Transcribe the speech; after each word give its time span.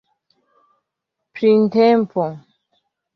printempo 1.43 2.25